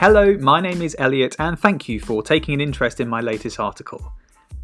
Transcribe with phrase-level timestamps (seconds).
[0.00, 3.60] Hello, my name is Elliot, and thank you for taking an interest in my latest
[3.60, 4.14] article.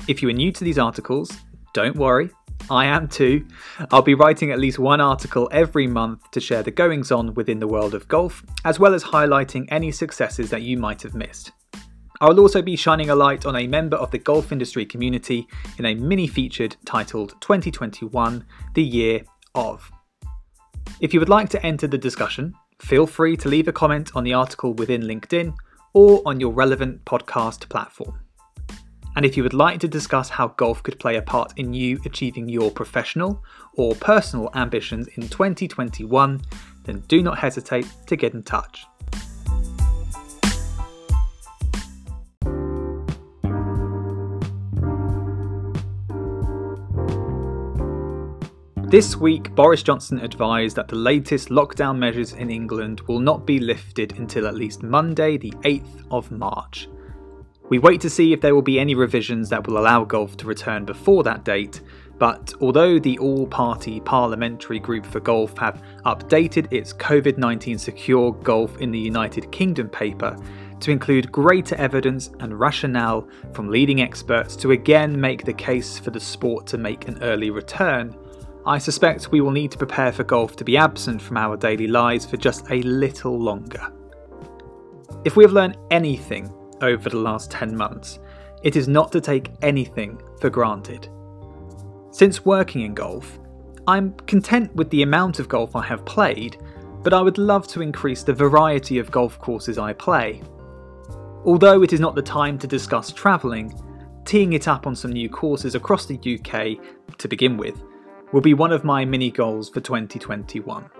[0.08, 1.30] If you are new to these articles,
[1.74, 2.30] don't worry,
[2.70, 3.46] I am too.
[3.90, 7.58] I'll be writing at least one article every month to share the goings on within
[7.58, 11.52] the world of golf, as well as highlighting any successes that you might have missed.
[12.18, 15.46] I will also be shining a light on a member of the golf industry community
[15.76, 18.42] in a mini featured titled 2021
[18.72, 19.20] The Year
[19.54, 19.90] of.
[21.00, 24.24] If you would like to enter the discussion, feel free to leave a comment on
[24.24, 25.54] the article within LinkedIn
[25.94, 28.20] or on your relevant podcast platform.
[29.16, 31.98] And if you would like to discuss how golf could play a part in you
[32.04, 33.42] achieving your professional
[33.74, 36.42] or personal ambitions in 2021,
[36.84, 38.84] then do not hesitate to get in touch.
[48.88, 53.58] This week, Boris Johnson advised that the latest lockdown measures in England will not be
[53.58, 56.88] lifted until at least Monday, the 8th of March.
[57.68, 60.46] We wait to see if there will be any revisions that will allow golf to
[60.46, 61.80] return before that date,
[62.20, 68.30] but although the All Party Parliamentary Group for Golf have updated its COVID 19 Secure
[68.34, 70.36] Golf in the United Kingdom paper
[70.78, 76.10] to include greater evidence and rationale from leading experts to again make the case for
[76.10, 78.16] the sport to make an early return,
[78.66, 81.86] I suspect we will need to prepare for golf to be absent from our daily
[81.86, 83.92] lives for just a little longer.
[85.24, 88.18] If we have learned anything over the last 10 months,
[88.64, 91.08] it is not to take anything for granted.
[92.10, 93.38] Since working in golf,
[93.86, 96.56] I'm content with the amount of golf I have played,
[97.04, 100.42] but I would love to increase the variety of golf courses I play.
[101.44, 103.72] Although it is not the time to discuss travelling,
[104.24, 107.80] teeing it up on some new courses across the UK to begin with
[108.36, 110.90] will be one of my mini goals for 2021.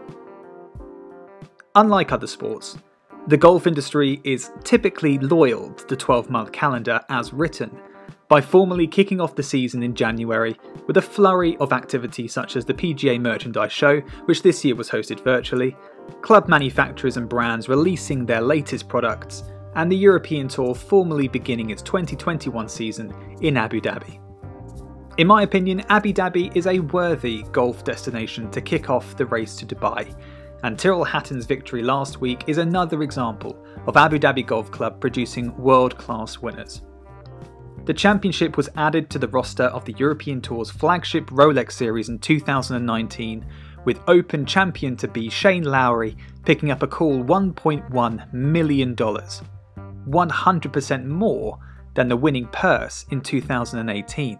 [1.75, 2.79] Unlike other sports,
[3.27, 7.79] the golf industry is typically loyal to the 12 month calendar as written,
[8.29, 12.65] by formally kicking off the season in January with a flurry of activity such as
[12.65, 15.77] the PGA Merchandise Show, which this year was hosted virtually,
[16.23, 21.83] club manufacturers and brands releasing their latest products, and the European Tour formally beginning its
[21.83, 24.26] 2021 season in Abu Dhabi.
[25.19, 29.57] In my opinion, Abu Dhabi is a worthy golf destination to kick off the race
[29.57, 30.15] to Dubai,
[30.63, 33.57] and Tyrrell Hatton's victory last week is another example
[33.87, 36.83] of Abu Dhabi Golf Club producing world class winners.
[37.87, 42.19] The championship was added to the roster of the European Tour's flagship Rolex Series in
[42.19, 43.47] 2019,
[43.87, 51.59] with Open champion to be Shane Lowry picking up a cool $1.1 million, 100% more
[51.95, 54.39] than the winning purse in 2018.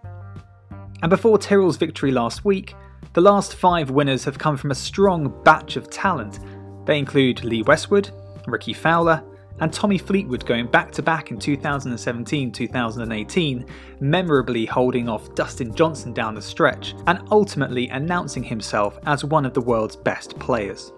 [1.01, 2.75] And before Tyrrell's victory last week,
[3.13, 6.39] the last five winners have come from a strong batch of talent.
[6.85, 8.11] They include Lee Westwood,
[8.47, 9.23] Rickie Fowler,
[9.59, 13.65] and Tommy Fleetwood going back to back in 2017 2018,
[13.99, 19.53] memorably holding off Dustin Johnson down the stretch and ultimately announcing himself as one of
[19.53, 20.91] the world's best players.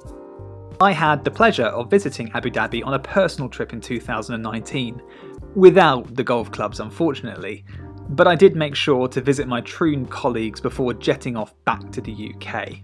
[0.82, 5.02] I had the pleasure of visiting Abu Dhabi on a personal trip in 2019,
[5.56, 7.66] without the golf clubs unfortunately,
[8.10, 12.02] but I did make sure to visit my Troon colleagues before jetting off back to
[12.02, 12.80] the UK.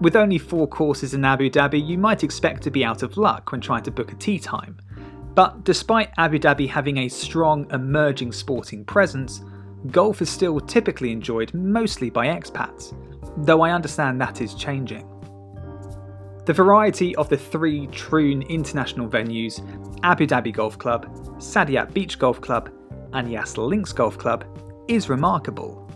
[0.00, 3.52] With only four courses in Abu Dhabi, you might expect to be out of luck
[3.52, 4.78] when trying to book a tee time.
[5.34, 9.42] But despite Abu Dhabi having a strong emerging sporting presence,
[9.90, 12.94] golf is still typically enjoyed mostly by expats,
[13.38, 15.06] though I understand that is changing.
[16.44, 19.62] The variety of the three Troon international venues,
[20.02, 21.06] Abu Dhabi Golf Club,
[21.38, 22.70] Saadiyat Beach Golf Club,
[23.12, 24.44] and Yas Links Golf Club
[24.88, 25.86] is remarkable.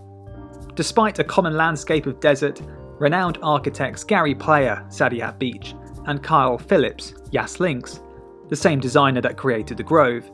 [0.74, 2.60] Despite a common landscape of desert,
[2.98, 5.74] renowned architects Gary Player, Saadiyat Beach,
[6.06, 8.00] and Kyle Phillips, Yas Links,
[8.48, 10.30] the same designer that created the Grove,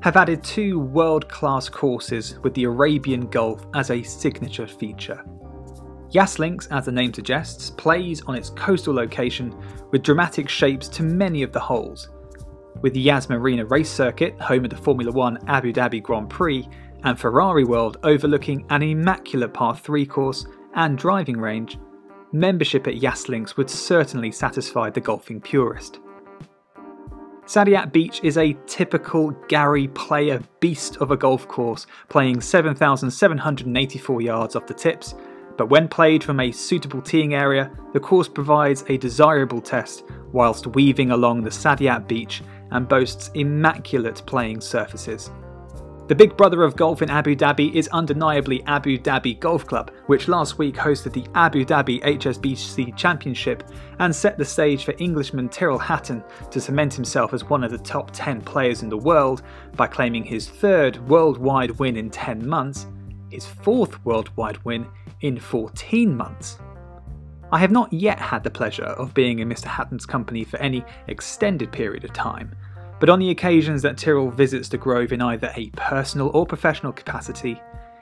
[0.00, 5.24] have added two world class courses with the Arabian Gulf as a signature feature.
[6.10, 9.54] Yas Links, as the name suggests, plays on its coastal location
[9.90, 12.08] with dramatic shapes to many of the holes,
[12.82, 16.68] with the Yas Marina race circuit, home of the Formula One Abu Dhabi Grand Prix,
[17.04, 21.78] and Ferrari World overlooking an immaculate par 3 course and driving range,
[22.32, 26.00] membership at Yas Links would certainly satisfy the golfing purist.
[27.46, 34.54] Saadiyat Beach is a typical Gary Player beast of a golf course, playing 7,784 yards
[34.54, 35.14] off the tips,
[35.56, 40.66] but when played from a suitable teeing area, the course provides a desirable test whilst
[40.68, 45.30] weaving along the Saadiyat Beach and boasts immaculate playing surfaces.
[46.08, 50.26] The big brother of golf in Abu Dhabi is undeniably Abu Dhabi Golf Club, which
[50.26, 53.62] last week hosted the Abu Dhabi HSBC Championship
[53.98, 57.76] and set the stage for Englishman Tyrrell Hatton to cement himself as one of the
[57.76, 59.42] top 10 players in the world
[59.76, 62.86] by claiming his third worldwide win in 10 months,
[63.30, 64.86] his fourth worldwide win
[65.20, 66.58] in 14 months.
[67.50, 69.64] I have not yet had the pleasure of being in Mr.
[69.64, 72.54] Hatton's company for any extended period of time,
[73.00, 76.92] but on the occasions that Tyrrell visits the Grove in either a personal or professional
[76.92, 77.60] capacity,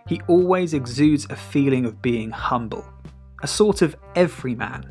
[0.09, 2.85] he always exudes a feeling of being humble,
[3.43, 4.91] a sort of everyman.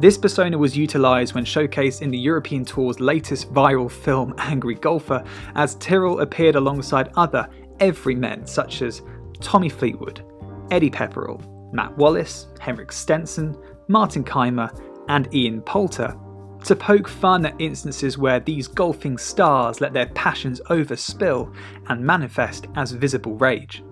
[0.00, 5.22] This persona was utilised when showcased in the European Tour's latest viral film Angry Golfer,
[5.54, 9.02] as Tyrrell appeared alongside other everymen such as
[9.40, 10.24] Tommy Fleetwood,
[10.72, 13.56] Eddie Pepperell, Matt Wallace, Henrik Stenson,
[13.88, 14.70] Martin Kaymer,
[15.08, 16.16] and Ian Poulter,
[16.64, 21.54] to poke fun at instances where these golfing stars let their passions overspill
[21.88, 23.82] and manifest as visible rage.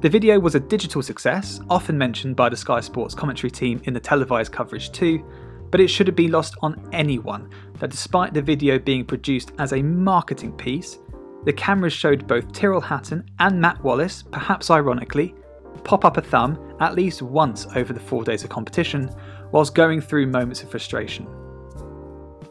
[0.00, 3.94] The video was a digital success, often mentioned by the Sky Sports commentary team in
[3.94, 5.24] the televised coverage too,
[5.70, 7.50] but it should have been lost on anyone
[7.80, 10.98] that despite the video being produced as a marketing piece,
[11.44, 15.34] the cameras showed both Tyrrell Hatton and Matt Wallace, perhaps ironically,
[15.86, 19.08] pop up a thumb at least once over the four days of competition,
[19.52, 21.26] whilst going through moments of frustration.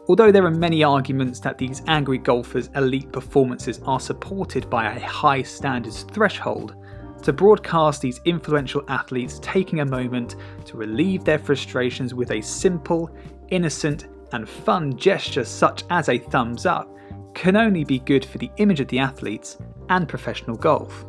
[0.08, 5.00] Although there are many arguments that these angry golfers' elite performances are supported by a
[5.00, 6.76] high standards threshold,
[7.22, 13.10] to broadcast these influential athletes taking a moment to relieve their frustrations with a simple,
[13.48, 16.88] innocent, and fun gesture such as a thumbs up
[17.34, 19.58] can only be good for the image of the athletes
[19.90, 21.04] and professional golf.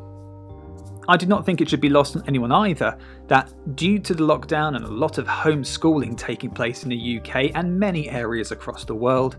[1.09, 4.25] I do not think it should be lost on anyone either that, due to the
[4.25, 8.83] lockdown and a lot of homeschooling taking place in the UK and many areas across
[8.83, 9.37] the world,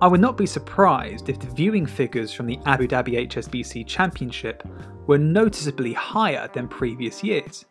[0.00, 4.66] I would not be surprised if the viewing figures from the Abu Dhabi HSBC Championship
[5.06, 7.66] were noticeably higher than previous years.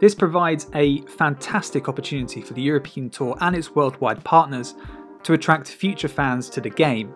[0.00, 4.74] This provides a fantastic opportunity for the European Tour and its worldwide partners
[5.22, 7.14] to attract future fans to the game,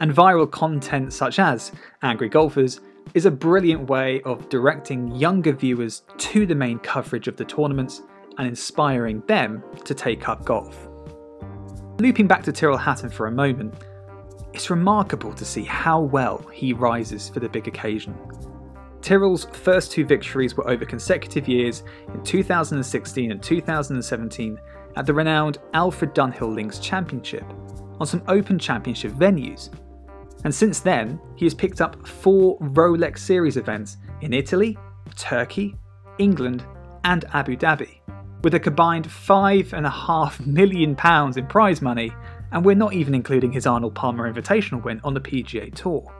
[0.00, 1.70] and viral content such as
[2.02, 2.80] Angry Golfers
[3.12, 8.02] is a brilliant way of directing younger viewers to the main coverage of the tournaments
[8.38, 10.88] and inspiring them to take up golf.
[12.00, 13.74] Looping back to Tyrrell Hatton for a moment,
[14.52, 18.16] it's remarkable to see how well he rises for the big occasion.
[19.00, 21.82] Tyrrell's first two victories were over consecutive years
[22.14, 24.58] in 2016 and 2017
[24.96, 27.44] at the renowned Alfred Dunhill Links Championship
[28.00, 29.70] on some Open Championship venues,
[30.44, 34.78] and since then, he has picked up four Rolex Series events in Italy,
[35.16, 35.74] Turkey,
[36.18, 36.64] England,
[37.04, 38.00] and Abu Dhabi,
[38.42, 40.96] with a combined £5.5 million
[41.36, 42.12] in prize money,
[42.52, 46.12] and we're not even including his Arnold Palmer Invitational win on the PGA Tour.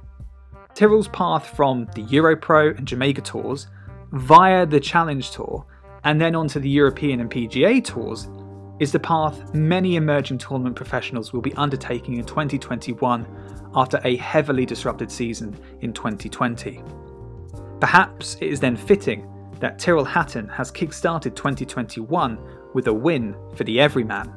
[0.75, 3.69] Tyrrell's path from the Europro and Jamega Tours
[4.11, 5.65] via the Challenge Tour
[6.03, 8.29] and then onto the European and PGA Tours
[8.81, 13.27] is the path many emerging tournament professionals will be undertaking in 2021
[13.75, 16.83] after a heavily disrupted season in 2020.
[17.81, 19.29] Perhaps it is then fitting
[19.61, 22.39] that Tyrrell Hatton has kick-started 2021
[22.75, 24.33] with a win for the everyman.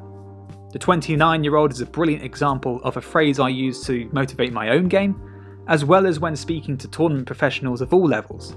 [0.71, 4.53] The 29 year old is a brilliant example of a phrase I use to motivate
[4.53, 5.19] my own game,
[5.67, 8.55] as well as when speaking to tournament professionals of all levels.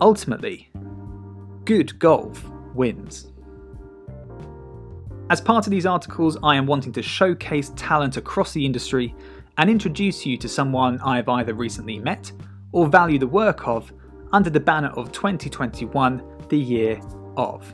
[0.00, 0.70] Ultimately,
[1.64, 2.44] good golf
[2.74, 3.32] wins.
[5.34, 9.16] As part of these articles, I am wanting to showcase talent across the industry
[9.58, 12.30] and introduce you to someone I have either recently met
[12.70, 13.92] or value the work of
[14.32, 17.00] under the banner of 2021, the year
[17.36, 17.66] of.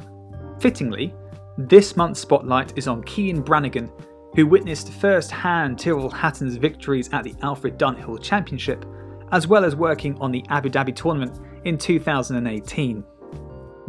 [0.58, 1.14] Fittingly,
[1.58, 3.92] this month's spotlight is on Kean Brannigan,
[4.36, 8.86] who witnessed first-hand Tyrrell Hatton's victories at the Alfred Dunhill Championship,
[9.32, 13.04] as well as working on the Abu Dhabi tournament in 2018.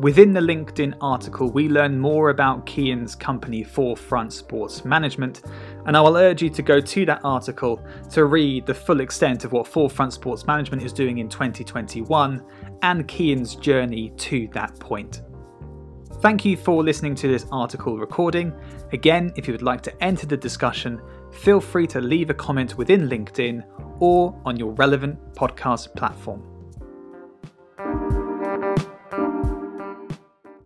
[0.02, 5.44] Within the LinkedIn article, we learn more about Kean's company Forefront Sports Management,
[5.86, 7.80] and I will urge you to go to that article
[8.10, 12.44] to read the full extent of what Forefront Sports Management is doing in 2021
[12.82, 15.22] and Kean's journey to that point.
[16.22, 18.54] Thank you for listening to this article recording.
[18.94, 21.00] Again, if you would like to enter the discussion,
[21.32, 23.64] feel free to leave a comment within LinkedIn
[24.00, 26.51] or on your relevant podcast platform.